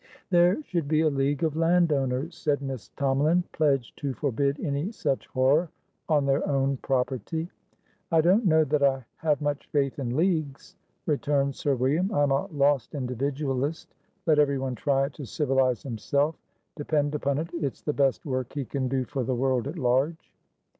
"There 0.31 0.63
should 0.63 0.87
be 0.87 1.01
a 1.01 1.11
league 1.11 1.43
of 1.43 1.55
landowners," 1.55 2.35
said 2.35 2.63
Miss 2.63 2.89
Tomalin, 2.97 3.43
"pledged 3.51 3.99
to 3.99 4.15
forbid 4.15 4.59
any 4.59 4.91
such 4.91 5.27
horror 5.27 5.69
on 6.09 6.25
their 6.25 6.43
own 6.49 6.77
property." 6.77 7.51
"I 8.11 8.21
don't 8.21 8.47
know 8.47 8.63
that 8.63 8.81
I 8.81 9.05
have 9.17 9.43
much 9.43 9.67
faith 9.67 9.99
in 9.99 10.15
leagues," 10.17 10.75
returned 11.05 11.53
Sir 11.53 11.75
William. 11.75 12.11
"I 12.11 12.23
am 12.23 12.31
a 12.31 12.47
lost 12.47 12.95
individualist. 12.95 13.93
Let 14.25 14.39
everyone 14.39 14.73
try 14.73 15.09
to 15.09 15.23
civilise 15.27 15.83
himself; 15.83 16.33
depend 16.75 17.13
upon 17.13 17.37
it, 17.37 17.51
it's 17.53 17.83
the 17.83 17.93
best 17.93 18.25
work 18.25 18.53
he 18.53 18.65
can 18.65 18.87
do 18.87 19.05
for 19.05 19.23
the 19.23 19.35
world 19.35 19.67
at 19.67 19.77
large." 19.77 20.33